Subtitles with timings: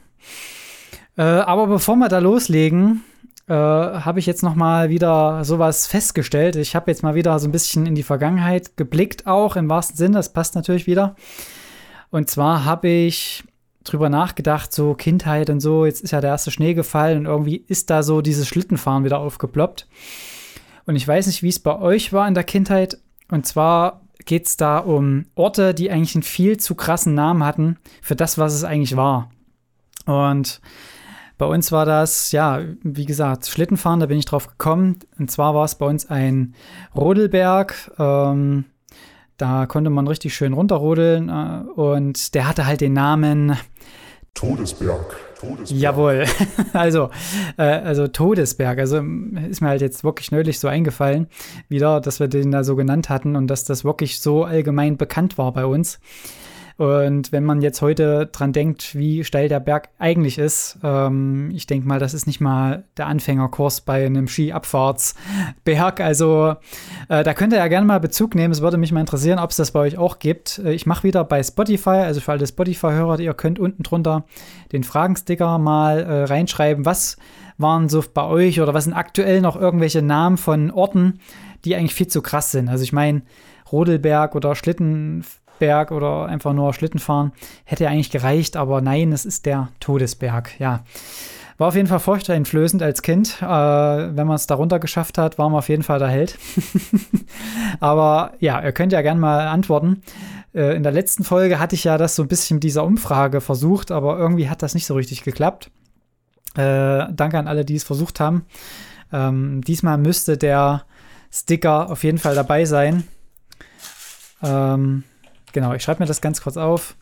[1.17, 3.03] Äh, aber bevor wir da loslegen,
[3.51, 6.55] äh, habe ich jetzt noch mal wieder sowas festgestellt.
[6.55, 9.97] Ich habe jetzt mal wieder so ein bisschen in die Vergangenheit geblickt, auch im wahrsten
[9.97, 10.13] Sinn.
[10.13, 11.17] Das passt natürlich wieder.
[12.11, 13.43] Und zwar habe ich
[13.83, 15.85] drüber nachgedacht, so Kindheit und so.
[15.85, 19.19] Jetzt ist ja der erste Schnee gefallen und irgendwie ist da so dieses Schlittenfahren wieder
[19.19, 19.85] aufgeploppt.
[20.85, 22.99] Und ich weiß nicht, wie es bei euch war in der Kindheit.
[23.29, 27.79] Und zwar geht es da um Orte, die eigentlich einen viel zu krassen Namen hatten
[28.01, 29.29] für das, was es eigentlich war.
[30.05, 30.61] Und
[31.41, 34.99] bei uns war das, ja, wie gesagt, Schlittenfahren, da bin ich drauf gekommen.
[35.17, 36.53] Und zwar war es bei uns ein
[36.95, 37.91] Rodelberg.
[37.97, 38.65] Ähm,
[39.37, 41.29] da konnte man richtig schön runterrodeln.
[41.29, 43.57] Äh, und der hatte halt den Namen
[44.35, 45.15] Todesberg.
[45.39, 45.81] Todesberg.
[45.81, 46.25] Jawohl.
[46.73, 47.09] also,
[47.57, 48.77] äh, also Todesberg.
[48.77, 48.97] Also
[49.49, 51.25] ist mir halt jetzt wirklich neulich so eingefallen,
[51.69, 55.39] wieder, dass wir den da so genannt hatten und dass das wirklich so allgemein bekannt
[55.39, 55.99] war bei uns.
[56.77, 61.67] Und wenn man jetzt heute dran denkt, wie steil der Berg eigentlich ist, ähm, ich
[61.67, 65.99] denke mal, das ist nicht mal der Anfängerkurs bei einem Skiabfahrtsberg.
[65.99, 66.55] Also
[67.09, 68.51] äh, da könnt ihr ja gerne mal Bezug nehmen.
[68.51, 70.59] Es würde mich mal interessieren, ob es das bei euch auch gibt.
[70.59, 74.25] Äh, ich mache wieder bei Spotify, also für alle Spotify-Hörer, ihr könnt unten drunter
[74.71, 76.85] den Fragensticker mal äh, reinschreiben.
[76.85, 77.17] Was
[77.57, 81.19] waren so bei euch oder was sind aktuell noch irgendwelche Namen von Orten,
[81.65, 82.69] die eigentlich viel zu krass sind?
[82.69, 83.21] Also ich meine,
[83.71, 85.23] Rodelberg oder Schlitten
[85.61, 87.31] Berg oder einfach nur Schlitten fahren.
[87.63, 90.83] Hätte eigentlich gereicht, aber nein, es ist der Todesberg, ja.
[91.59, 93.39] War auf jeden Fall furchteinflößend als Kind.
[93.39, 96.39] Äh, wenn man es darunter geschafft hat, war man auf jeden Fall der Held.
[97.79, 100.01] aber ja, ihr könnt ja gerne mal antworten.
[100.55, 103.41] Äh, in der letzten Folge hatte ich ja das so ein bisschen mit dieser Umfrage
[103.41, 105.69] versucht, aber irgendwie hat das nicht so richtig geklappt.
[106.55, 108.45] Äh, danke an alle, die es versucht haben.
[109.13, 110.85] Ähm, diesmal müsste der
[111.31, 113.03] Sticker auf jeden Fall dabei sein.
[114.41, 115.03] Ähm,
[115.53, 116.95] Genau, ich schreibe mir das ganz kurz auf.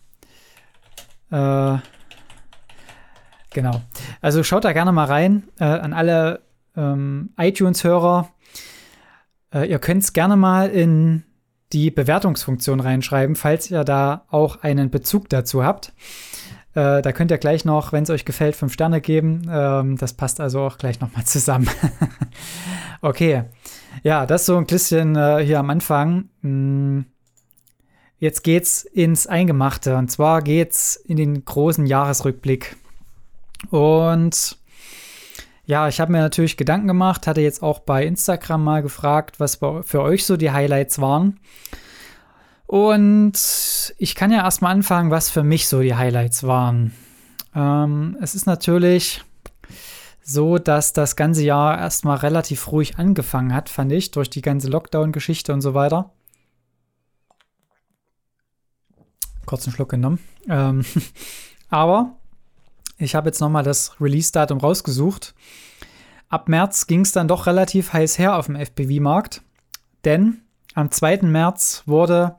[1.32, 1.78] Äh,
[3.52, 3.82] genau.
[4.22, 6.42] Also schaut da gerne mal rein äh, an alle
[6.76, 8.30] ähm, iTunes-Hörer.
[9.54, 11.24] Äh, ihr könnt es gerne mal in
[11.72, 15.94] die Bewertungsfunktion reinschreiben, falls ihr da auch einen Bezug dazu habt.
[16.74, 19.50] Äh, da könnt ihr gleich noch, wenn es euch gefällt, fünf Sterne geben.
[19.52, 21.70] Ähm, das passt also auch gleich nochmal zusammen.
[23.02, 23.44] okay.
[24.04, 26.30] Ja, das so ein bisschen äh, hier am Anfang.
[26.42, 27.06] Hm.
[28.20, 32.76] Jetzt geht's ins Eingemachte und zwar geht's in den großen Jahresrückblick.
[33.70, 34.58] Und
[35.66, 39.56] ja, ich habe mir natürlich Gedanken gemacht, hatte jetzt auch bei Instagram mal gefragt, was
[39.56, 41.40] für euch so die Highlights waren.
[42.66, 46.94] Und ich kann ja erstmal anfangen, was für mich so die Highlights waren.
[47.56, 49.24] Ähm, es ist natürlich
[50.22, 54.70] so, dass das ganze Jahr erstmal relativ ruhig angefangen hat, fand ich, durch die ganze
[54.70, 56.12] Lockdown-Geschichte und so weiter.
[59.50, 60.20] Kurzen Schluck genommen.
[60.48, 60.86] Ähm,
[61.70, 62.16] aber
[62.98, 65.34] ich habe jetzt nochmal das Release-Datum rausgesucht.
[66.30, 69.42] Ab März ging es dann doch relativ heiß her auf dem FPV-Markt,
[70.06, 70.42] denn
[70.76, 71.24] am 2.
[71.24, 72.36] März wurde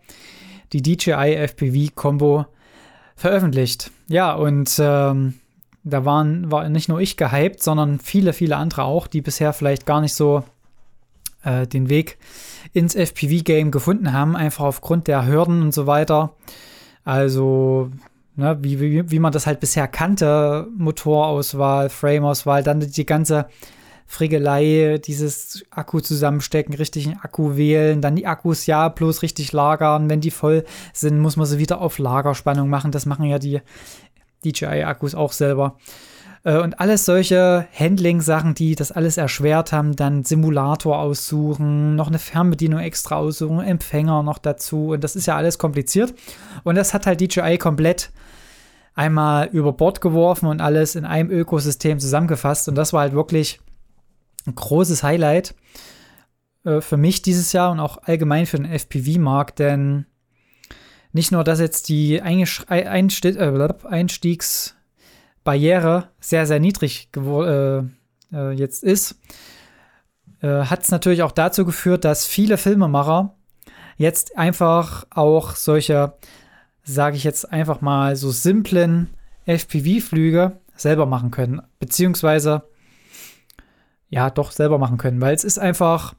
[0.72, 2.46] die DJI FPV-Combo
[3.16, 3.90] veröffentlicht.
[4.06, 5.34] Ja, und ähm,
[5.82, 9.84] da waren, war nicht nur ich gehypt, sondern viele, viele andere auch, die bisher vielleicht
[9.84, 10.44] gar nicht so
[11.42, 12.18] äh, den Weg
[12.72, 16.36] ins FPV-Game gefunden haben, einfach aufgrund der Hürden und so weiter.
[17.04, 17.90] Also,
[18.36, 23.46] ne, wie, wie, wie man das halt bisher kannte, Motorauswahl, Frameauswahl, dann die ganze
[24.06, 30.10] Frickelei, dieses Akku zusammenstecken, richtigen Akku wählen, dann die Akkus ja bloß richtig lagern.
[30.10, 32.90] Wenn die voll sind, muss man sie wieder auf Lagerspannung machen.
[32.90, 33.60] Das machen ja die
[34.44, 35.76] DJI-Akkus auch selber.
[36.44, 42.18] Äh, und alles solche Handling-Sachen, die das alles erschwert haben, dann Simulator aussuchen, noch eine
[42.18, 44.88] Fernbedienung extra aussuchen, Empfänger noch dazu.
[44.88, 46.14] Und das ist ja alles kompliziert.
[46.64, 48.10] Und das hat halt DJI komplett
[48.94, 52.68] einmal über Bord geworfen und alles in einem Ökosystem zusammengefasst.
[52.68, 53.60] Und das war halt wirklich
[54.46, 55.54] ein großes Highlight
[56.64, 60.06] äh, für mich dieses Jahr und auch allgemein für den FPV-Markt, denn
[61.12, 63.36] nicht nur, dass jetzt die Einstieg,
[65.50, 67.78] Einstiegsbarriere sehr, sehr niedrig äh,
[68.32, 69.20] äh, jetzt ist,
[70.40, 73.34] äh, hat es natürlich auch dazu geführt, dass viele Filmemacher
[73.96, 76.14] jetzt einfach auch solche,
[76.82, 79.10] sage ich jetzt einfach mal, so simplen
[79.46, 82.62] FPV-Flüge selber machen können, beziehungsweise
[84.08, 86.14] ja, doch selber machen können, weil es ist einfach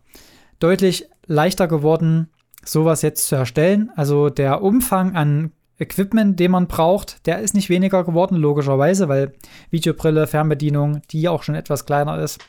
[0.59, 2.29] deutlich leichter geworden,
[2.63, 3.91] sowas jetzt zu erstellen.
[3.95, 5.51] Also der Umfang an
[5.81, 9.33] Equipment, den man braucht, der ist nicht weniger geworden, logischerweise, weil
[9.71, 12.39] Videobrille, Fernbedienung, die auch schon etwas kleiner ist.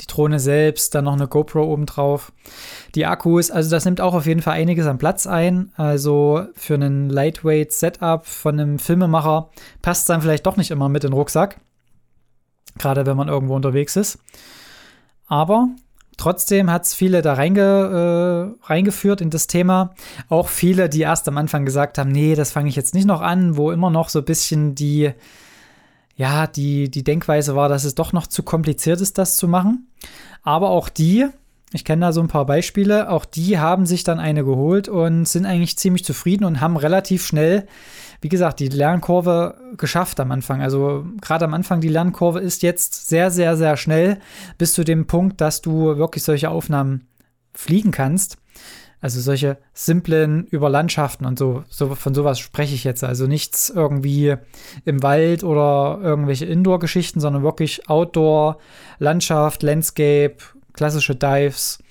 [0.00, 2.32] Die Drohne selbst, dann noch eine GoPro obendrauf.
[2.94, 5.72] Die Akkus, also das nimmt auch auf jeden Fall einiges an Platz ein.
[5.76, 9.50] Also für einen Lightweight Setup von einem Filmemacher
[9.80, 11.60] passt es dann vielleicht doch nicht immer mit in den Rucksack.
[12.78, 14.18] Gerade wenn man irgendwo unterwegs ist.
[15.26, 15.68] Aber
[16.22, 19.92] Trotzdem hat es viele da reinge, äh, reingeführt in das Thema.
[20.28, 23.22] Auch viele, die erst am Anfang gesagt haben, nee, das fange ich jetzt nicht noch
[23.22, 25.10] an, wo immer noch so ein bisschen die,
[26.14, 29.88] ja, die, die Denkweise war, dass es doch noch zu kompliziert ist, das zu machen.
[30.44, 31.26] Aber auch die,
[31.72, 35.26] ich kenne da so ein paar Beispiele, auch die haben sich dann eine geholt und
[35.26, 37.66] sind eigentlich ziemlich zufrieden und haben relativ schnell
[38.22, 40.62] wie gesagt, die Lernkurve geschafft am Anfang.
[40.62, 44.18] Also gerade am Anfang, die Lernkurve ist jetzt sehr, sehr, sehr schnell
[44.58, 47.08] bis zu dem Punkt, dass du wirklich solche Aufnahmen
[47.52, 48.38] fliegen kannst.
[49.00, 53.02] Also solche simplen über Landschaften und so, so von sowas spreche ich jetzt.
[53.02, 54.36] Also nichts irgendwie
[54.84, 58.58] im Wald oder irgendwelche Indoor-Geschichten, sondern wirklich Outdoor,
[59.00, 60.36] Landschaft, Landscape,
[60.72, 61.82] klassische Dives.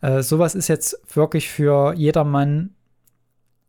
[0.00, 2.74] Äh, sowas ist jetzt wirklich für jedermann,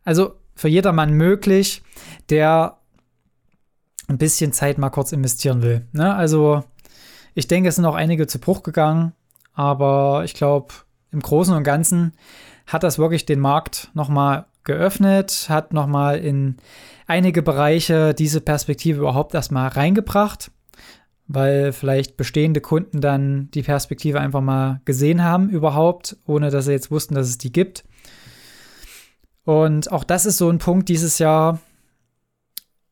[0.03, 1.83] also für jedermann möglich,
[2.29, 2.77] der
[4.07, 5.87] ein bisschen Zeit mal kurz investieren will.
[5.91, 6.13] Ne?
[6.13, 6.63] Also
[7.33, 9.13] ich denke, es sind auch einige zu Bruch gegangen,
[9.53, 10.73] aber ich glaube,
[11.11, 12.13] im Großen und Ganzen
[12.67, 16.57] hat das wirklich den Markt nochmal geöffnet, hat nochmal in
[17.07, 20.51] einige Bereiche diese Perspektive überhaupt erstmal reingebracht,
[21.27, 26.71] weil vielleicht bestehende Kunden dann die Perspektive einfach mal gesehen haben überhaupt, ohne dass sie
[26.71, 27.85] jetzt wussten, dass es die gibt.
[29.45, 31.59] Und auch das ist so ein Punkt dieses Jahr,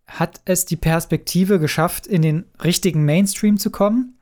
[0.07, 4.17] hat es die Perspektive geschafft, in den richtigen Mainstream zu kommen.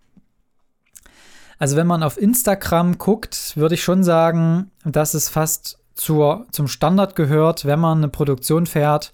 [1.58, 6.68] Also wenn man auf Instagram guckt, würde ich schon sagen, dass es fast zur, zum
[6.68, 9.12] Standard gehört, wenn man eine Produktion fährt,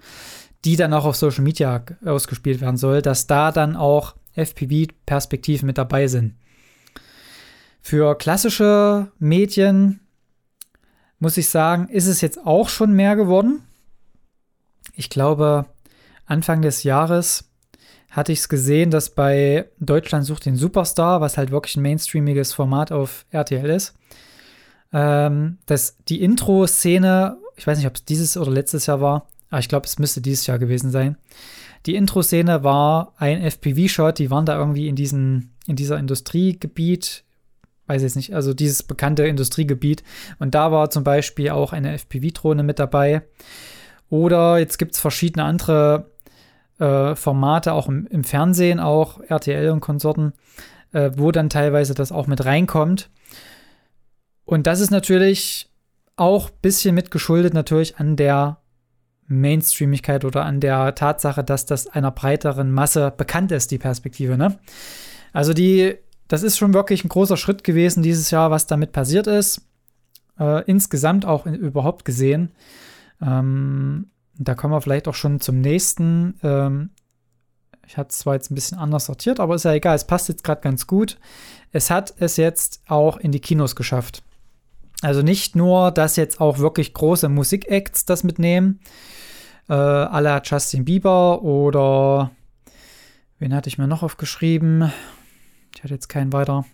[0.66, 5.78] die dann auch auf Social Media ausgespielt werden soll, dass da dann auch FPV-Perspektiven mit
[5.78, 6.36] dabei sind.
[7.82, 10.00] Für klassische Medien
[11.20, 13.62] muss ich sagen, ist es jetzt auch schon mehr geworden.
[14.94, 15.66] Ich glaube,
[16.26, 17.50] Anfang des Jahres
[18.10, 22.54] hatte ich es gesehen, dass bei Deutschland sucht den Superstar, was halt wirklich ein mainstreamiges
[22.54, 23.96] Format auf RTL ist,
[24.94, 29.60] ähm, dass die Intro-Szene, ich weiß nicht, ob es dieses oder letztes Jahr war, aber
[29.60, 31.18] ich glaube, es müsste dieses Jahr gewesen sein.
[31.86, 37.24] Die Intro-Szene war ein FPV-Shot, die waren da irgendwie in, diesen, in dieser Industriegebiet,
[37.88, 40.04] weiß jetzt nicht, also dieses bekannte Industriegebiet.
[40.40, 43.22] Und da war zum Beispiel auch eine FPV-Drohne mit dabei.
[44.10, 46.12] Oder jetzt gibt es verschiedene andere
[46.80, 50.34] äh, Formate, auch im, im, Fernsehen, auch RTL und Konsorten,
[50.92, 53.10] äh, wo dann teilweise das auch mit reinkommt.
[54.44, 55.70] Und das ist natürlich
[56.16, 58.58] auch ein bisschen mit geschuldet natürlich an der
[59.28, 64.38] Mainstreamigkeit oder an der Tatsache, dass das einer breiteren Masse bekannt ist, die Perspektive.
[64.38, 64.58] Ne?
[65.34, 69.28] Also die das ist schon wirklich ein großer Schritt gewesen dieses Jahr, was damit passiert
[69.28, 69.62] ist.
[70.40, 72.52] Äh, insgesamt auch in, überhaupt gesehen.
[73.22, 76.40] Ähm, da kommen wir vielleicht auch schon zum nächsten.
[76.44, 76.90] Ähm,
[77.88, 79.96] ich hatte es zwar jetzt ein bisschen anders sortiert, aber ist ja egal.
[79.96, 81.20] Es passt jetzt gerade ganz gut.
[81.72, 84.24] Es hat es jetzt auch in die Kinos geschafft.
[85.06, 88.80] Also nicht nur, dass jetzt auch wirklich große Musikacts das mitnehmen,
[89.70, 92.32] äh, à la Justin Bieber oder
[93.38, 94.92] wen hatte ich mir noch aufgeschrieben?
[95.76, 96.66] Ich hatte jetzt keinen weiter.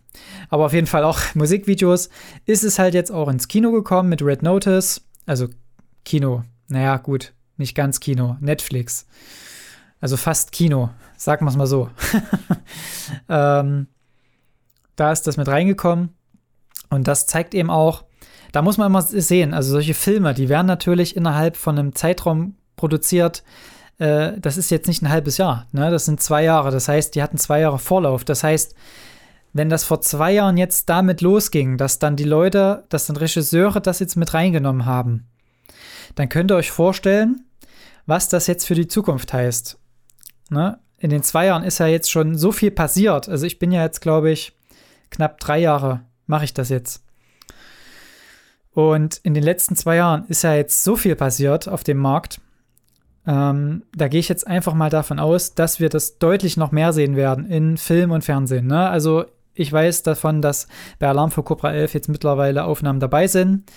[0.47, 2.07] Aber auf jeden Fall auch Musikvideos.
[2.45, 5.01] Ist es halt jetzt auch ins Kino gekommen mit Red Notice.
[5.25, 5.49] Also
[6.05, 6.43] Kino.
[6.69, 7.33] Naja, gut.
[7.57, 8.37] Nicht ganz Kino.
[8.39, 9.07] Netflix.
[9.99, 10.89] Also fast Kino.
[11.17, 11.89] Sagen wir es mal so.
[13.27, 13.87] ähm,
[14.95, 16.15] da ist das mit reingekommen.
[16.89, 18.05] Und das zeigt eben auch,
[18.51, 22.55] da muss man immer sehen, also solche Filme, die werden natürlich innerhalb von einem Zeitraum
[22.75, 23.43] produziert,
[23.97, 25.91] äh, das ist jetzt nicht ein halbes Jahr, ne?
[25.91, 26.71] das sind zwei Jahre.
[26.71, 28.25] Das heißt, die hatten zwei Jahre Vorlauf.
[28.25, 28.75] Das heißt,
[29.53, 33.81] wenn das vor zwei Jahren jetzt damit losging, dass dann die Leute, dass dann Regisseure
[33.81, 35.27] das jetzt mit reingenommen haben,
[36.15, 37.45] dann könnt ihr euch vorstellen,
[38.05, 39.77] was das jetzt für die Zukunft heißt.
[40.49, 40.79] Ne?
[40.97, 43.29] In den zwei Jahren ist ja jetzt schon so viel passiert.
[43.29, 44.53] Also ich bin ja jetzt, glaube ich,
[45.09, 47.03] knapp drei Jahre mache ich das jetzt.
[48.73, 52.39] Und in den letzten zwei Jahren ist ja jetzt so viel passiert auf dem Markt.
[53.27, 56.93] Ähm, da gehe ich jetzt einfach mal davon aus, dass wir das deutlich noch mehr
[56.93, 58.67] sehen werden in Film und Fernsehen.
[58.67, 58.89] Ne?
[58.89, 60.67] Also ich weiß davon, dass
[60.99, 63.69] bei Alarm für Cobra 11 jetzt mittlerweile Aufnahmen dabei sind.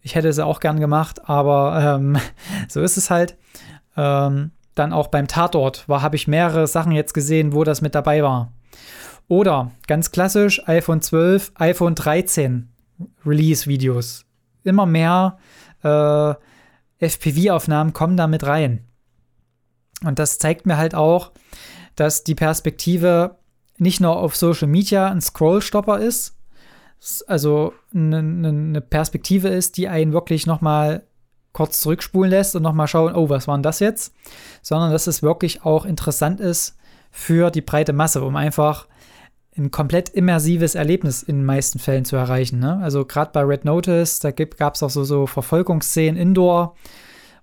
[0.00, 2.16] Ich hätte sie auch gern gemacht, aber ähm,
[2.68, 3.36] so ist es halt.
[3.96, 8.22] Ähm, dann auch beim Tatort habe ich mehrere Sachen jetzt gesehen, wo das mit dabei
[8.22, 8.52] war.
[9.26, 12.68] Oder ganz klassisch iPhone 12, iPhone 13
[13.26, 14.27] Release-Videos.
[14.68, 15.38] Immer mehr
[15.82, 16.34] äh,
[17.00, 18.84] FPV-Aufnahmen kommen da mit rein.
[20.04, 21.32] Und das zeigt mir halt auch,
[21.96, 23.36] dass die Perspektive
[23.78, 26.36] nicht nur auf Social Media ein Scrollstopper ist,
[27.26, 31.04] also eine, eine Perspektive ist, die einen wirklich nochmal
[31.52, 34.14] kurz zurückspulen lässt und nochmal schauen, oh, was war denn das jetzt?
[34.62, 36.76] Sondern dass es wirklich auch interessant ist
[37.10, 38.86] für die breite Masse, um einfach
[39.58, 42.58] ein komplett immersives Erlebnis in den meisten Fällen zu erreichen.
[42.58, 42.78] Ne?
[42.82, 46.76] Also gerade bei Red Notice, da gab es auch so, so Verfolgungsszenen indoor,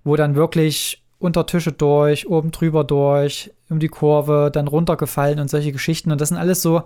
[0.04, 5.50] wo dann wirklich unter Tische durch, oben drüber durch, um die Kurve, dann runtergefallen und
[5.50, 6.12] solche Geschichten.
[6.12, 6.82] Und das sind alles so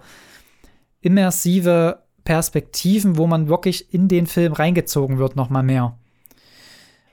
[1.00, 5.96] immersive Perspektiven, wo man wirklich in den Film reingezogen wird, nochmal mehr.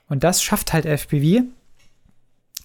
[0.09, 1.43] Und das schafft halt FPV.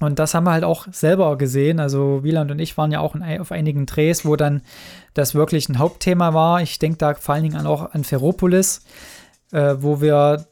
[0.03, 1.81] Und das haben wir halt auch selber gesehen.
[1.81, 4.63] Also Wieland und ich waren ja auch in, auf einigen Drehs, wo dann
[5.15, 6.61] das wirklich ein Hauptthema war.
[6.63, 8.85] Ich denke da vor allen Dingen auch an Ferropolis,
[9.53, 10.47] äh, wo wir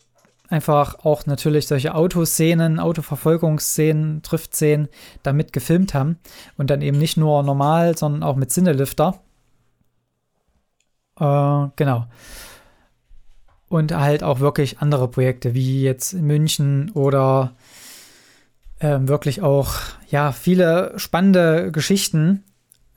[0.49, 4.89] einfach auch natürlich solche Autoszenen, Autoverfolgungsszenen, Driftszenen
[5.23, 6.19] damit gefilmt haben.
[6.57, 9.21] Und dann eben nicht nur normal, sondern auch mit Sinnelifter.
[11.19, 12.07] Äh, genau.
[13.69, 17.55] Und halt auch wirklich andere Projekte, wie jetzt in München oder
[18.81, 19.75] äh, wirklich auch,
[20.11, 22.45] ja, viele spannende Geschichten.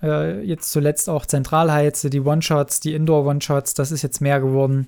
[0.01, 4.87] Äh, jetzt zuletzt auch Zentralheize, die One-Shots, die Indoor-One-Shots, das ist jetzt mehr geworden.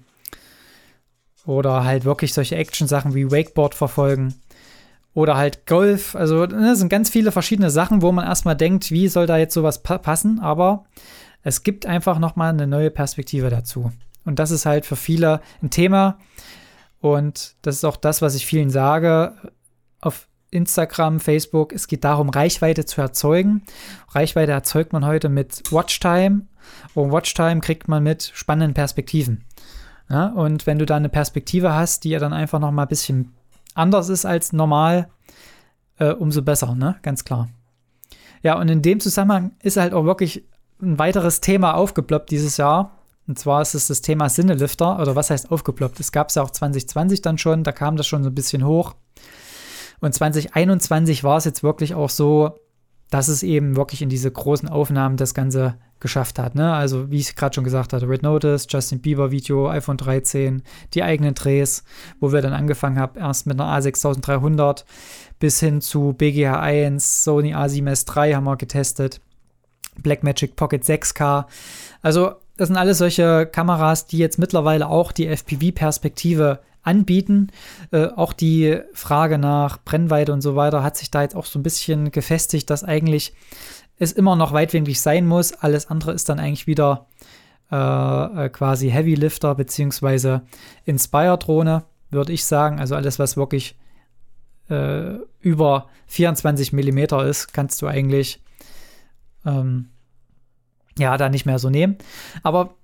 [1.45, 4.33] Oder halt wirklich solche Action-Sachen wie Wakeboard verfolgen.
[5.13, 6.15] Oder halt Golf.
[6.15, 9.53] Also, ne, sind ganz viele verschiedene Sachen, wo man erstmal denkt, wie soll da jetzt
[9.53, 10.39] sowas pa passen.
[10.39, 10.85] Aber
[11.43, 13.91] es gibt einfach nochmal eine neue Perspektive dazu.
[14.25, 16.17] Und das ist halt für viele ein Thema.
[16.99, 19.35] Und das ist auch das, was ich vielen sage.
[20.01, 23.63] Auf Instagram, Facebook, es geht darum, Reichweite zu erzeugen.
[24.09, 26.41] Reichweite erzeugt man heute mit Watchtime.
[26.93, 29.43] Und Watchtime kriegt man mit spannenden Perspektiven.
[30.09, 32.87] Ja, und wenn du da eine Perspektive hast, die ja dann einfach noch mal ein
[32.87, 33.33] bisschen
[33.73, 35.09] anders ist als normal,
[35.97, 36.95] äh, umso besser, ne?
[37.01, 37.49] Ganz klar.
[38.43, 40.45] Ja, und in dem Zusammenhang ist halt auch wirklich
[40.81, 42.91] ein weiteres Thema aufgeploppt dieses Jahr.
[43.27, 45.99] Und zwar ist es das Thema Sinnelifter, oder was heißt aufgeploppt?
[45.99, 48.65] Es gab es ja auch 2020 dann schon, da kam das schon so ein bisschen
[48.65, 48.93] hoch.
[50.01, 52.59] Und 2021 war es jetzt wirklich auch so,
[53.09, 56.55] dass es eben wirklich in diese großen Aufnahmen das Ganze geschafft hat.
[56.55, 56.73] Ne?
[56.73, 61.03] Also, wie ich gerade schon gesagt hatte, Red Notice, Justin Bieber Video, iPhone 13, die
[61.03, 61.83] eigenen Drehs,
[62.19, 64.83] wo wir dann angefangen haben, erst mit einer A6300
[65.39, 69.21] bis hin zu BGH 1, Sony A7S III haben wir getestet,
[70.01, 71.45] Blackmagic Pocket 6K.
[72.01, 77.47] Also, das sind alles solche Kameras, die jetzt mittlerweile auch die FPV-Perspektive anbieten.
[77.91, 81.59] Äh, auch die Frage nach Brennweite und so weiter hat sich da jetzt auch so
[81.59, 83.33] ein bisschen gefestigt, dass eigentlich
[83.97, 85.53] es immer noch weitwinklig sein muss.
[85.53, 87.07] Alles andere ist dann eigentlich wieder
[87.71, 90.43] äh, äh quasi Heavy Lifter beziehungsweise
[90.85, 92.79] Inspire-Drohne, würde ich sagen.
[92.79, 93.77] Also alles, was wirklich
[94.69, 98.43] äh, über 24 mm ist, kannst du eigentlich
[99.45, 99.89] ähm,
[100.97, 101.97] ja da nicht mehr so nehmen.
[102.43, 102.75] Aber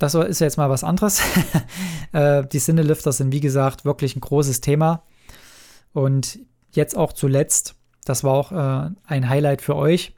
[0.00, 1.22] das ist jetzt mal was anderes.
[2.12, 5.02] äh, die Sinnelifter sind, wie gesagt, wirklich ein großes Thema.
[5.92, 6.38] Und
[6.72, 10.14] jetzt auch zuletzt, das war auch äh, ein Highlight für euch.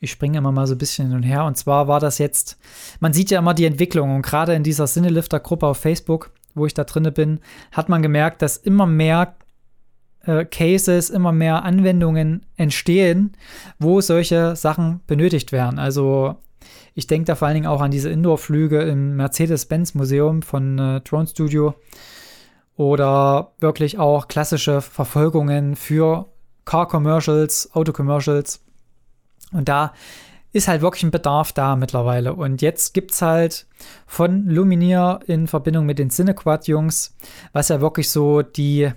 [0.00, 1.44] Ich springe immer mal so ein bisschen hin und her.
[1.44, 2.58] Und zwar war das jetzt,
[3.00, 4.14] man sieht ja immer die Entwicklung.
[4.14, 7.40] Und gerade in dieser Sinnelifter-Gruppe auf Facebook, wo ich da drinne bin,
[7.72, 9.34] hat man gemerkt, dass immer mehr
[10.26, 13.32] äh, Cases, immer mehr Anwendungen entstehen,
[13.78, 15.78] wo solche Sachen benötigt werden.
[15.78, 16.36] Also
[16.96, 21.26] ich denke da vor allen Dingen auch an diese Indoor-Flüge im Mercedes-Benz-Museum von äh, Drone
[21.26, 21.74] Studio
[22.74, 26.26] oder wirklich auch klassische Verfolgungen für
[26.64, 28.62] Car-Commercials, Auto-Commercials.
[29.52, 29.92] Und da
[30.52, 32.32] ist halt wirklich ein Bedarf da mittlerweile.
[32.32, 33.66] Und jetzt gibt es halt
[34.06, 37.14] von Luminier in Verbindung mit den Cinequad-Jungs,
[37.52, 38.90] was ja wirklich so die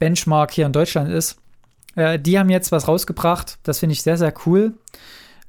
[0.00, 1.38] Benchmark hier in Deutschland ist.
[1.94, 3.60] Äh, die haben jetzt was rausgebracht.
[3.62, 4.74] Das finde ich sehr, sehr cool.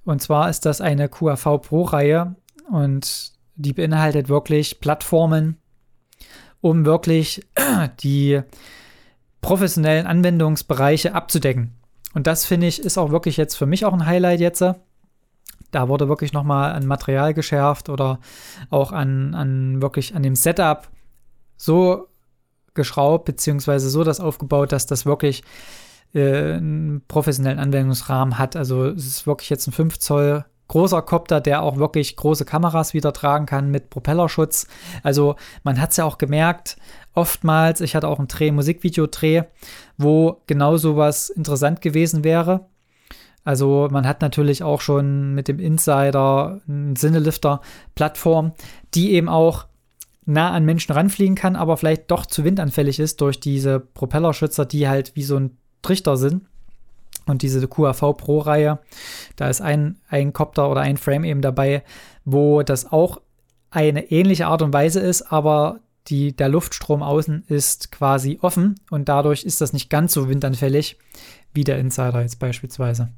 [0.07, 2.33] Und zwar ist das eine QAV Pro-Reihe
[2.71, 5.57] und die beinhaltet wirklich Plattformen,
[6.61, 7.45] um wirklich
[7.99, 8.39] die
[9.41, 11.73] professionellen Anwendungsbereiche abzudecken.
[12.13, 14.63] Und das finde ich ist auch wirklich jetzt für mich auch ein Highlight jetzt.
[15.71, 18.21] Da wurde wirklich nochmal an Material geschärft oder
[18.69, 20.87] auch an, an wirklich an dem Setup
[21.57, 22.07] so
[22.75, 25.43] geschraubt, beziehungsweise so das aufgebaut, dass das wirklich
[26.13, 28.55] äh, einen professionellen Anwendungsrahmen hat.
[28.55, 32.93] Also es ist wirklich jetzt ein 5 Zoll großer Copter, der auch wirklich große Kameras
[32.93, 34.67] wieder tragen kann mit Propellerschutz.
[35.03, 36.77] Also man hat es ja auch gemerkt,
[37.13, 39.43] oftmals, ich hatte auch ein Dreh, Musikvideo-Dreh,
[39.97, 42.65] wo genau sowas interessant gewesen wäre.
[43.43, 48.51] Also man hat natürlich auch schon mit dem Insider eine Sinnelifter-Plattform,
[48.93, 49.67] die eben auch
[50.25, 54.89] nah an Menschen ranfliegen kann, aber vielleicht doch zu windanfällig ist durch diese Propellerschützer, die
[54.89, 56.45] halt wie so ein Trichter sind.
[57.25, 58.79] Und diese QAV Pro-Reihe,
[59.35, 61.83] da ist ein, ein Copter oder ein Frame eben dabei,
[62.23, 63.19] wo das auch
[63.69, 69.09] eine ähnliche Art und Weise ist, aber die, der Luftstrom außen ist quasi offen und
[69.09, 70.97] dadurch ist das nicht ganz so windanfällig
[71.53, 73.09] wie der Insider jetzt beispielsweise.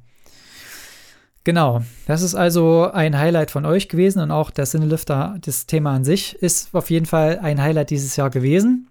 [1.44, 5.94] Genau, das ist also ein Highlight von euch gewesen und auch der Cinelifter, das Thema
[5.94, 8.88] an sich, ist auf jeden Fall ein Highlight dieses Jahr gewesen.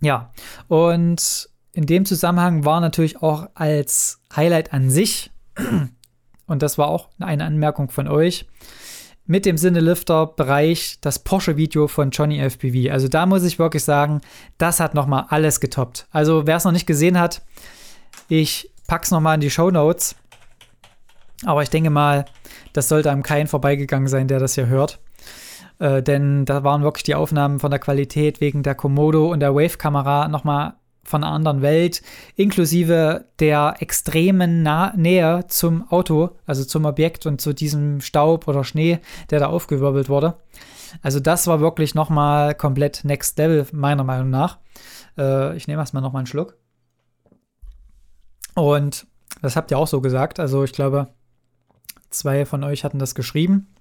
[0.00, 0.32] Ja,
[0.68, 5.30] und in dem Zusammenhang war natürlich auch als Highlight an sich,
[6.46, 8.46] und das war auch eine Anmerkung von euch,
[9.26, 12.90] mit dem Sinnelifter-Bereich das Porsche-Video von Johnny FPV.
[12.90, 14.22] Also da muss ich wirklich sagen,
[14.56, 16.06] das hat nochmal alles getoppt.
[16.10, 17.42] Also wer es noch nicht gesehen hat,
[18.28, 20.16] ich pack's nochmal in die Show Notes.
[21.44, 22.24] Aber ich denke mal,
[22.72, 24.98] das sollte einem kein vorbeigegangen sein, der das hier hört.
[25.78, 29.54] Äh, denn da waren wirklich die Aufnahmen von der Qualität wegen der Komodo und der
[29.54, 32.02] Wave-Kamera nochmal von einer anderen Welt,
[32.34, 38.64] inklusive der extremen nah Nähe zum Auto, also zum Objekt und zu diesem Staub oder
[38.64, 38.98] Schnee,
[39.30, 40.36] der da aufgewirbelt wurde.
[41.02, 44.58] Also das war wirklich nochmal komplett Next Level, meiner Meinung nach.
[45.18, 46.56] Äh, ich nehme erstmal nochmal einen Schluck.
[48.54, 49.06] Und
[49.42, 50.40] das habt ihr auch so gesagt.
[50.40, 51.08] Also ich glaube,
[52.10, 53.74] zwei von euch hatten das geschrieben.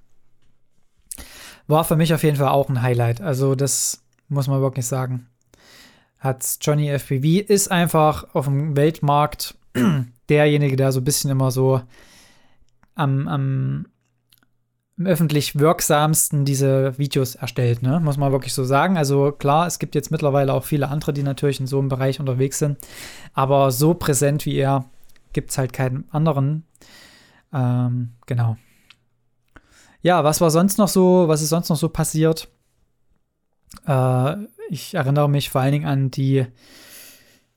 [1.67, 3.21] War für mich auf jeden Fall auch ein Highlight.
[3.21, 5.29] Also das muss man wirklich sagen
[6.25, 9.55] hat Johnny FPV, ist einfach auf dem Weltmarkt
[10.29, 11.81] derjenige, der so ein bisschen immer so
[12.95, 13.85] am, am
[15.03, 17.99] öffentlich wirksamsten diese Videos erstellt, ne?
[17.99, 18.97] muss man wirklich so sagen.
[18.97, 22.19] Also klar, es gibt jetzt mittlerweile auch viele andere, die natürlich in so einem Bereich
[22.19, 22.77] unterwegs sind,
[23.33, 24.85] aber so präsent wie er
[25.33, 26.63] gibt es halt keinen anderen.
[27.53, 28.55] Ähm, genau.
[30.01, 32.47] Ja, was war sonst noch so, was ist sonst noch so passiert?
[33.85, 34.35] Äh,
[34.69, 36.45] ich erinnere mich vor allen Dingen an die,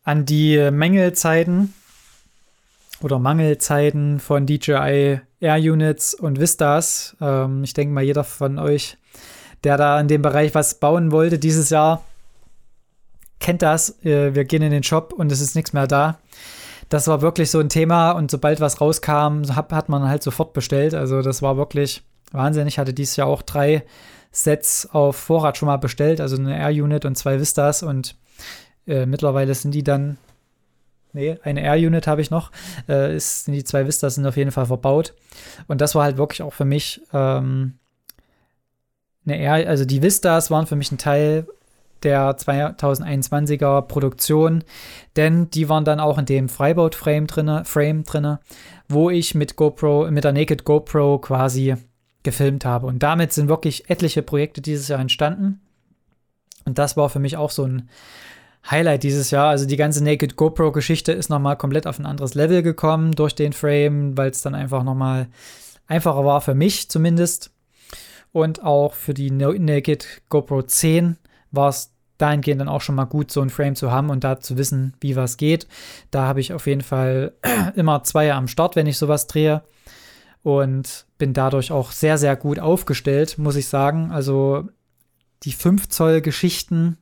[0.04, 1.74] an die Mängelzeiten
[3.00, 7.16] oder Mangelzeiten von DJI Air Units und Vistas.
[7.20, 8.96] Ähm, ich denke mal, jeder von euch,
[9.64, 12.04] der da in dem Bereich was bauen wollte dieses Jahr,
[13.38, 14.04] kennt das.
[14.04, 16.18] Äh, wir gehen in den Shop und es ist nichts mehr da.
[16.88, 20.94] Das war wirklich so ein Thema und sobald was rauskam, hat, man halt sofort bestellt.
[20.94, 22.66] Also das war wirklich Wahnsinn.
[22.66, 23.84] Ich hatte dieses Jahr auch drei
[24.42, 28.16] Sets auf Vorrat schon mal bestellt, also eine Air-Unit und zwei Vistas und
[28.86, 30.16] äh, mittlerweile sind die dann,
[31.12, 32.52] nee, eine Air-Unit habe ich noch,
[32.88, 35.14] äh, ist, sind die zwei Vistas sind auf jeden Fall verbaut.
[35.66, 37.74] Und das war halt wirklich auch für mich ähm,
[39.26, 41.46] eine Air, also die Vistas waren für mich ein Teil
[42.04, 44.62] der 2021er Produktion,
[45.16, 48.38] denn die waren dann auch in dem Freibaut-Frame drinne, Frame drinne,
[48.88, 51.74] wo ich mit GoPro, mit der Naked GoPro quasi
[52.28, 52.86] gefilmt habe.
[52.86, 55.62] Und damit sind wirklich etliche Projekte dieses Jahr entstanden.
[56.66, 57.88] Und das war für mich auch so ein
[58.70, 59.48] Highlight dieses Jahr.
[59.48, 63.54] Also die ganze Naked GoPro-Geschichte ist nochmal komplett auf ein anderes Level gekommen durch den
[63.54, 65.28] Frame, weil es dann einfach nochmal
[65.86, 67.50] einfacher war für mich zumindest.
[68.32, 71.16] Und auch für die Naked GoPro 10
[71.50, 74.38] war es dahingehend dann auch schon mal gut, so ein Frame zu haben und da
[74.38, 75.66] zu wissen, wie was geht.
[76.10, 77.32] Da habe ich auf jeden Fall
[77.74, 79.62] immer zwei am Start, wenn ich sowas drehe
[80.42, 84.10] und bin dadurch auch sehr, sehr gut aufgestellt, muss ich sagen.
[84.12, 84.68] Also
[85.42, 86.98] die 5 Zoll Geschichten.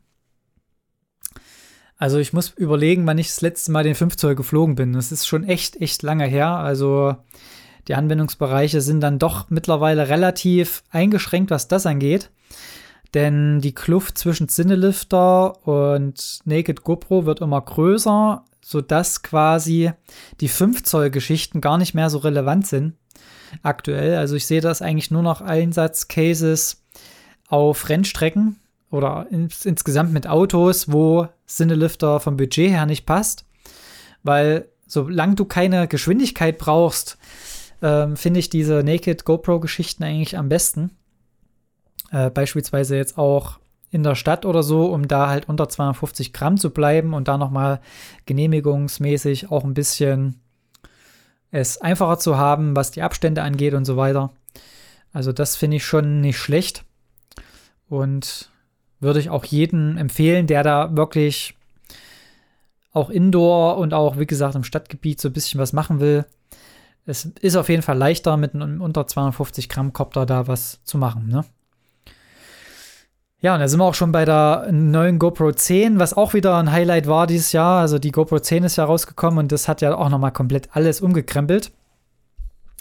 [1.99, 4.93] Also ich muss überlegen, wann ich das letzte Mal den 5 Zoll geflogen bin.
[4.93, 6.49] Das ist schon echt, echt lange her.
[6.49, 7.17] Also
[7.89, 12.31] die Anwendungsbereiche sind dann doch mittlerweile relativ eingeschränkt, was das angeht.
[13.15, 19.93] Denn die Kluft zwischen Cinelifter und Naked GoPro wird immer größer, sodass quasi
[20.41, 22.95] die 5 Zoll Geschichten gar nicht mehr so relevant sind
[23.63, 24.17] aktuell.
[24.17, 26.83] Also ich sehe das eigentlich nur noch Einsatzcases
[27.49, 28.59] auf Rennstrecken
[28.91, 33.45] oder ins, insgesamt mit Autos, wo Sinnelifter vom Budget her nicht passt.
[34.23, 37.19] Weil solange du keine Geschwindigkeit brauchst,
[37.83, 40.91] ähm, finde ich diese Naked GoPro-Geschichten eigentlich am besten.
[42.11, 43.59] Äh, beispielsweise jetzt auch
[43.91, 47.39] in der Stadt oder so, um da halt unter 250 Gramm zu bleiben und da
[47.39, 47.81] nochmal
[48.27, 50.41] genehmigungsmäßig auch ein bisschen
[51.57, 54.31] es einfacher zu haben, was die Abstände angeht und so weiter.
[55.13, 56.85] Also das finde ich schon nicht schlecht
[57.89, 58.51] und
[59.01, 61.55] würde ich auch jedem empfehlen, der da wirklich
[62.93, 66.27] auch Indoor und auch, wie gesagt, im Stadtgebiet so ein bisschen was machen will.
[67.07, 70.99] Es ist auf jeden Fall leichter, mit einem unter 250 Gramm Copter da was zu
[70.99, 71.29] machen.
[71.29, 71.45] Ne?
[73.43, 76.57] Ja, und da sind wir auch schon bei der neuen GoPro 10, was auch wieder
[76.57, 77.81] ein Highlight war dieses Jahr.
[77.81, 81.03] Also die GoPro 10 ist ja rausgekommen und das hat ja auch nochmal komplett alles
[81.03, 81.71] umgekrempelt.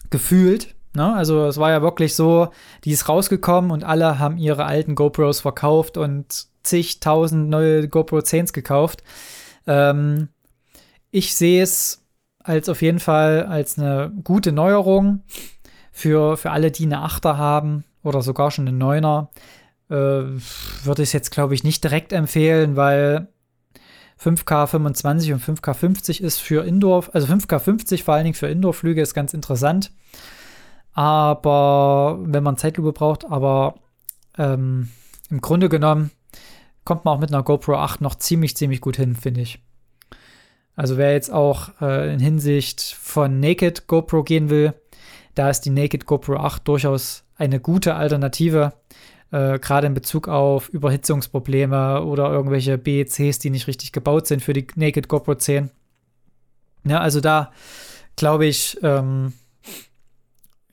[0.09, 0.75] Gefühlt.
[0.95, 1.13] Ne?
[1.13, 2.49] Also es war ja wirklich so,
[2.85, 8.53] die ist rausgekommen und alle haben ihre alten GoPros verkauft und zigtausend neue GoPro 10s
[8.53, 9.03] gekauft.
[9.67, 10.29] Ähm,
[11.11, 12.05] ich sehe es
[12.39, 15.23] als auf jeden Fall als eine gute Neuerung
[15.91, 19.31] für, für alle, die eine Achter haben oder sogar schon eine Neuner.
[19.89, 23.27] Äh, würde ich es jetzt, glaube ich, nicht direkt empfehlen, weil
[24.19, 28.47] 5K 25 und 5K 50 ist für Indoor, also 5K 50 vor allen Dingen für
[28.47, 29.91] Indoor-Flüge ist ganz interessant.
[30.93, 33.75] Aber wenn man Zeitlupe braucht, aber
[34.37, 34.89] ähm,
[35.29, 36.11] im Grunde genommen
[36.85, 39.59] kommt man auch mit einer GoPro 8 noch ziemlich, ziemlich gut hin, finde ich.
[40.75, 44.73] Also wer jetzt auch äh, in Hinsicht von Naked GoPro gehen will,
[45.33, 48.73] da ist die Naked GoPro 8 durchaus eine gute Alternative,
[49.35, 54.53] äh, gerade in Bezug auf Überhitzungsprobleme oder irgendwelche BECs, die nicht richtig gebaut sind für
[54.53, 55.69] die Naked GoPro 10.
[56.85, 57.51] Ja, also da
[58.15, 59.33] glaube ich, ähm,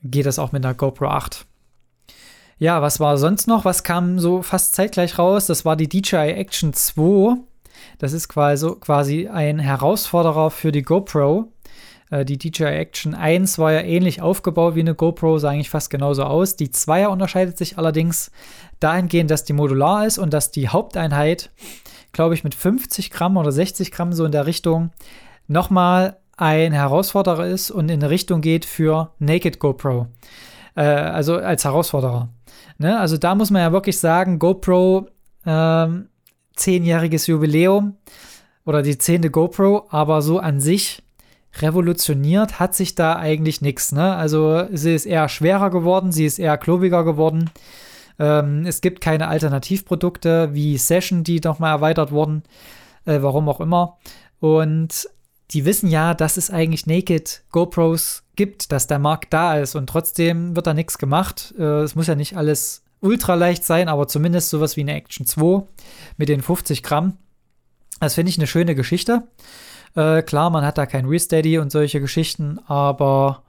[0.01, 1.45] geht das auch mit einer GoPro 8.
[2.57, 3.65] Ja, was war sonst noch?
[3.65, 5.47] Was kam so fast zeitgleich raus?
[5.47, 7.35] Das war die DJI Action 2.
[7.97, 11.51] Das ist quasi, quasi ein Herausforderer für die GoPro.
[12.13, 15.89] Äh, die DJI Action 1 war ja ähnlich aufgebaut wie eine GoPro, sah eigentlich fast
[15.89, 16.55] genauso aus.
[16.55, 18.31] Die 2er unterscheidet sich allerdings
[18.79, 21.49] dahingehend, dass die modular ist und dass die Haupteinheit,
[22.11, 24.91] glaube ich, mit 50 Gramm oder 60 Gramm so in der Richtung
[25.47, 30.07] nochmal ein Herausforderer ist und in eine Richtung geht für Naked GoPro.
[30.75, 32.29] Äh, also als Herausforderer.
[32.77, 32.99] Ne?
[32.99, 35.07] Also da muss man ja wirklich sagen, GoPro
[35.45, 36.09] ähm,
[36.55, 37.97] zehnjähriges Jubiläum
[38.65, 41.02] oder die zehnte GoPro, aber so an sich
[41.61, 43.91] revolutioniert hat sich da eigentlich nichts.
[43.91, 44.15] Ne?
[44.15, 47.51] Also sie ist eher schwerer geworden, sie ist eher klobiger geworden.
[48.19, 52.43] Ähm, es gibt keine Alternativprodukte wie Session, die nochmal erweitert wurden,
[53.05, 53.97] äh, warum auch immer.
[54.39, 55.07] Und
[55.51, 59.87] die wissen ja, dass es eigentlich Naked GoPros gibt, dass der Markt da ist und
[59.87, 61.53] trotzdem wird da nichts gemacht.
[61.57, 65.25] Äh, es muss ja nicht alles ultra leicht sein, aber zumindest sowas wie eine Action
[65.25, 65.63] 2
[66.17, 67.17] mit den 50 Gramm.
[67.99, 69.23] Das finde ich eine schöne Geschichte.
[69.95, 73.43] Äh, klar, man hat da kein Resteady und solche Geschichten, aber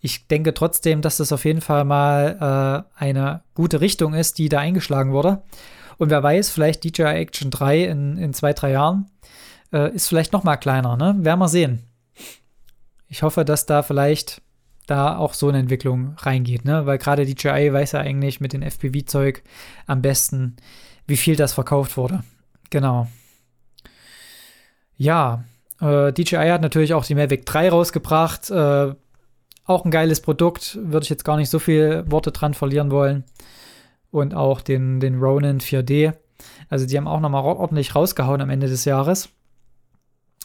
[0.00, 4.48] ich denke trotzdem, dass das auf jeden Fall mal äh, eine gute Richtung ist, die
[4.48, 5.42] da eingeschlagen wurde.
[5.98, 9.10] Und wer weiß, vielleicht DJI Action 3 in, in zwei, drei Jahren
[9.72, 11.16] äh, ist vielleicht noch mal kleiner, ne?
[11.20, 11.82] Werden wir sehen.
[13.08, 14.42] Ich hoffe, dass da vielleicht
[14.86, 16.86] da auch so eine Entwicklung reingeht, ne?
[16.86, 19.42] Weil gerade DJI weiß ja eigentlich mit dem FPV-Zeug
[19.86, 20.56] am besten,
[21.06, 22.22] wie viel das verkauft wurde.
[22.70, 23.08] Genau.
[24.98, 25.44] Ja,
[25.80, 28.50] äh, DJI hat natürlich auch die Mavic 3 rausgebracht.
[28.50, 28.94] Äh,
[29.64, 33.24] auch ein geiles Produkt, würde ich jetzt gar nicht so viele Worte dran verlieren wollen.
[34.10, 36.14] Und auch den, den Ronin 4D.
[36.68, 39.28] Also die haben auch nochmal ordentlich rausgehauen am Ende des Jahres.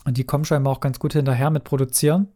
[0.06, 2.30] Und die kommen scheinbar auch ganz gut hinterher mit Produzieren.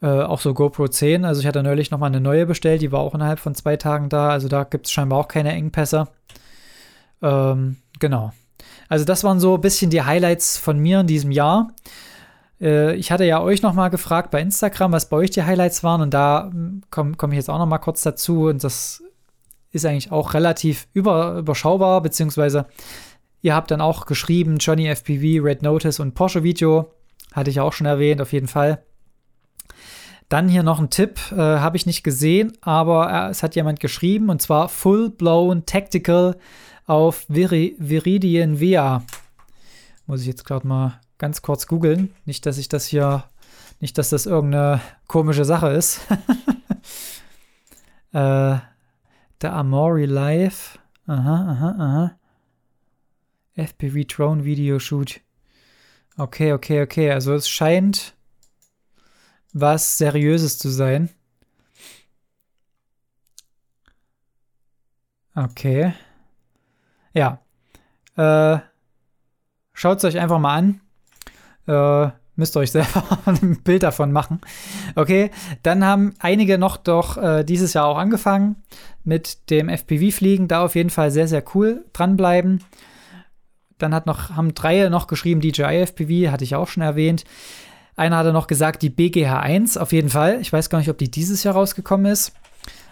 [0.00, 1.24] Äh, auch so GoPro 10.
[1.24, 4.08] Also ich hatte neulich nochmal eine neue bestellt, die war auch innerhalb von zwei Tagen
[4.08, 4.30] da.
[4.30, 6.08] Also da gibt es scheinbar auch keine Engpässe.
[7.20, 8.32] Ähm, genau.
[8.88, 11.72] Also das waren so ein bisschen die Highlights von mir in diesem Jahr.
[12.60, 16.00] Äh, ich hatte ja euch nochmal gefragt bei Instagram, was bei euch die Highlights waren.
[16.00, 18.48] Und da hm, komme komm ich jetzt auch nochmal kurz dazu.
[18.48, 19.02] Und das
[19.70, 22.66] ist eigentlich auch relativ über, überschaubar, beziehungsweise
[23.40, 26.92] Ihr habt dann auch geschrieben, Johnny FPV, Red Notice und Porsche Video.
[27.32, 28.82] Hatte ich auch schon erwähnt, auf jeden Fall.
[30.28, 33.80] Dann hier noch ein Tipp, äh, habe ich nicht gesehen, aber äh, es hat jemand
[33.80, 36.36] geschrieben und zwar Full Blown Tactical
[36.88, 39.04] auf Vir Viridian VIA.
[40.06, 42.14] Muss ich jetzt gerade mal ganz kurz googeln.
[42.24, 43.24] Nicht, dass ich das hier,
[43.78, 46.00] nicht, dass das irgendeine komische Sache ist.
[48.12, 48.56] äh,
[49.40, 50.78] der Amori Live.
[51.06, 52.18] Aha, aha, aha.
[53.54, 55.20] FPV Drone Video Shoot.
[56.16, 57.10] Okay, okay, okay.
[57.10, 58.14] Also es scheint
[59.52, 61.10] was Seriöses zu sein.
[65.34, 65.92] Okay.
[67.12, 67.40] Ja.
[68.16, 68.60] Äh,
[69.78, 70.80] Schaut es euch einfach mal an.
[71.68, 74.40] Äh, müsst ihr euch selber ein Bild davon machen.
[74.96, 75.30] Okay,
[75.62, 78.56] dann haben einige noch doch äh, dieses Jahr auch angefangen
[79.04, 80.48] mit dem FPV-Fliegen.
[80.48, 82.64] Da auf jeden Fall sehr, sehr cool dranbleiben.
[83.78, 87.22] Dann hat noch, haben drei noch geschrieben, DJI FPV, hatte ich auch schon erwähnt.
[87.94, 90.40] Einer hatte noch gesagt, die BGH 1 auf jeden Fall.
[90.40, 92.32] Ich weiß gar nicht, ob die dieses Jahr rausgekommen ist.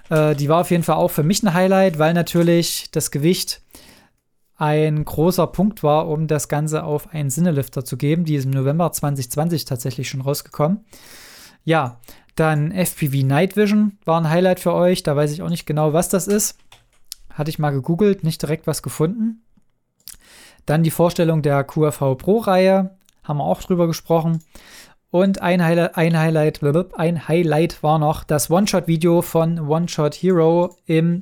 [0.09, 3.61] Äh, die war auf jeden Fall auch für mich ein Highlight, weil natürlich das Gewicht
[4.57, 8.25] ein großer Punkt war, um das Ganze auf einen Sinnelifter zu geben.
[8.25, 10.85] Die ist im November 2020 tatsächlich schon rausgekommen.
[11.65, 12.01] Ja,
[12.37, 15.03] dann FPV Night Vision war ein Highlight für euch.
[15.03, 16.59] Da weiß ich auch nicht genau, was das ist.
[17.33, 19.43] Hatte ich mal gegoogelt, nicht direkt was gefunden.
[20.65, 24.43] Dann die Vorstellung der QRV Pro-Reihe, haben wir auch drüber gesprochen.
[25.11, 26.61] Und ein Highlight, ein Highlight,
[26.95, 31.21] ein Highlight war noch das One-Shot-Video von One-Shot Hero im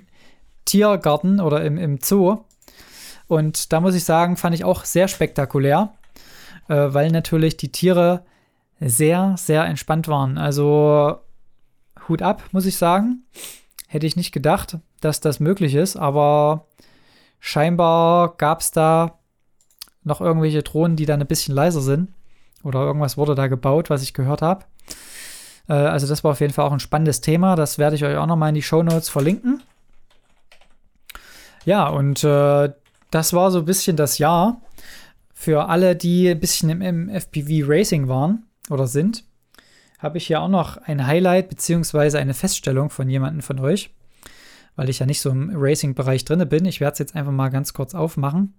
[0.64, 2.38] Tiergarten oder im, im Zoo.
[3.26, 5.94] Und da muss ich sagen, fand ich auch sehr spektakulär,
[6.68, 8.24] äh, weil natürlich die Tiere
[8.80, 10.38] sehr, sehr entspannt waren.
[10.38, 11.18] Also
[12.08, 13.24] Hut ab, muss ich sagen.
[13.88, 16.66] Hätte ich nicht gedacht, dass das möglich ist, aber
[17.40, 19.18] scheinbar gab es da
[20.02, 22.12] noch irgendwelche Drohnen, die dann ein bisschen leiser sind.
[22.62, 24.64] Oder irgendwas wurde da gebaut, was ich gehört habe.
[25.68, 27.56] Äh, also das war auf jeden Fall auch ein spannendes Thema.
[27.56, 29.62] Das werde ich euch auch nochmal in die Show Notes verlinken.
[31.64, 32.72] Ja, und äh,
[33.14, 34.61] das war so ein bisschen das Jahr
[35.33, 39.24] für alle, die ein bisschen im, im FPV Racing waren oder sind.
[39.98, 43.94] Habe ich hier auch noch ein Highlight beziehungsweise eine Feststellung von jemandem von euch,
[44.77, 46.64] weil ich ja nicht so im Racing-Bereich drin bin.
[46.64, 48.55] Ich werde es jetzt einfach mal ganz kurz aufmachen.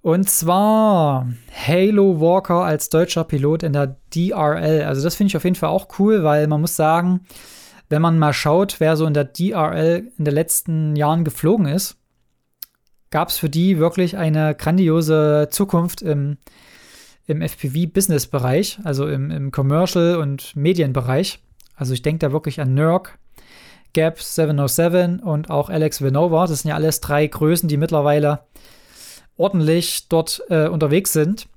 [0.00, 1.28] Und zwar
[1.66, 4.84] Halo Walker als deutscher Pilot in der DRL.
[4.84, 7.26] Also das finde ich auf jeden Fall auch cool, weil man muss sagen,
[7.88, 11.98] wenn man mal schaut, wer so in der DRL in den letzten Jahren geflogen ist,
[13.10, 16.38] gab es für die wirklich eine grandiose Zukunft im,
[17.26, 21.40] im FPV-Business-Bereich, also im, im Commercial- und Medienbereich.
[21.76, 23.18] Also ich denke da wirklich an Nurk,
[23.92, 26.46] Gap 707 und auch Alex Vinova.
[26.46, 28.40] Das sind ja alles drei Größen, die mittlerweile
[29.36, 31.48] ordentlich dort äh, unterwegs sind.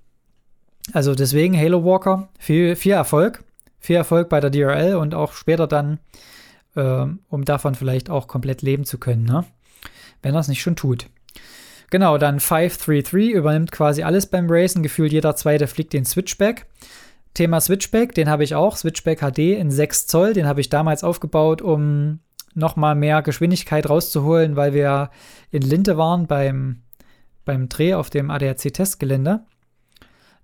[0.94, 3.44] Also deswegen Halo Walker, viel, viel Erfolg.
[3.80, 6.00] Viel Erfolg bei der DRL und auch später dann,
[6.76, 9.44] äh, um davon vielleicht auch komplett leben zu können, ne?
[10.22, 11.08] wenn er es nicht schon tut.
[11.92, 14.82] Genau, dann 533 übernimmt quasi alles beim Racen.
[14.82, 16.66] Gefühlt jeder zweite fliegt den Switchback.
[17.36, 18.76] Thema Switchback, den habe ich auch.
[18.76, 20.34] Switchback HD in 6 Zoll.
[20.34, 22.20] Den habe ich damals aufgebaut, um
[22.56, 25.12] nochmal mehr Geschwindigkeit rauszuholen, weil wir
[25.52, 26.82] in Linte waren beim
[27.46, 29.42] beim Dreh auf dem ADAC-Testgelände.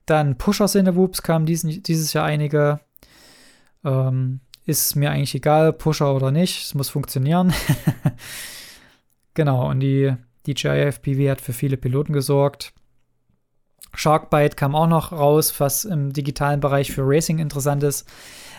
[0.06, 2.80] Dann Pushers in the Whoops kamen diesen, dieses Jahr einige.
[3.84, 7.54] Ähm, ist mir eigentlich egal, Pusher oder nicht, es muss funktionieren.
[9.34, 10.14] genau, und die
[10.48, 12.74] DJI FPV hat für viele Piloten gesorgt.
[13.94, 18.08] Sharkbite kam auch noch raus, was im digitalen Bereich für Racing interessant ist.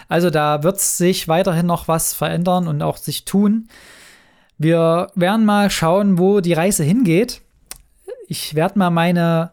[0.08, 3.68] Also da wird sich weiterhin noch was verändern und auch sich tun.
[4.56, 7.42] Wir werden mal schauen, wo die Reise hingeht
[8.28, 9.52] ich werde mal meine,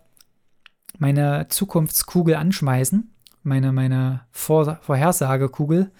[0.99, 3.09] meine Zukunftskugel anschmeißen.
[3.41, 5.91] Meine, meine Vor Vorhersagekugel.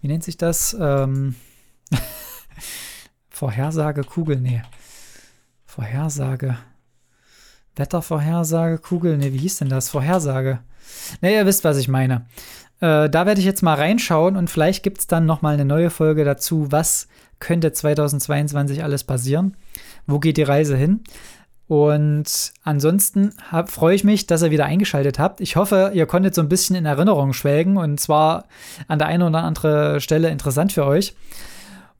[0.00, 0.76] Wie nennt sich das?
[0.78, 1.34] Ähm
[3.30, 4.62] Vorhersagekugel, nee.
[5.70, 6.56] Vorhersage.
[7.76, 9.88] Wettervorhersagekugel, nee, wie hieß denn das?
[9.88, 10.58] Vorhersage.
[11.20, 12.26] Ne, ihr wisst, was ich meine.
[12.80, 15.64] Äh, da werde ich jetzt mal reinschauen und vielleicht gibt es dann noch mal eine
[15.64, 17.06] neue Folge dazu, was
[17.38, 19.56] könnte 2022 alles passieren?
[20.08, 21.04] Wo geht die Reise hin?
[21.68, 23.32] Und ansonsten
[23.66, 25.40] freue ich mich, dass ihr wieder eingeschaltet habt.
[25.40, 28.46] Ich hoffe, ihr konntet so ein bisschen in Erinnerung schwelgen und zwar
[28.88, 31.14] an der einen oder anderen Stelle interessant für euch.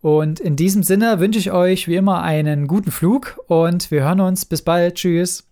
[0.01, 4.21] Und in diesem Sinne wünsche ich euch wie immer einen guten Flug und wir hören
[4.21, 4.47] uns.
[4.47, 4.95] Bis bald.
[4.95, 5.50] Tschüss.